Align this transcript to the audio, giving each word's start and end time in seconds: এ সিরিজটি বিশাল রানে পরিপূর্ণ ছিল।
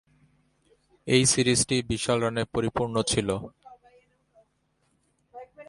এ 1.07 1.17
সিরিজটি 1.31 1.77
বিশাল 1.91 2.17
রানে 2.25 2.43
পরিপূর্ণ 2.55 2.95
ছিল। 3.11 3.29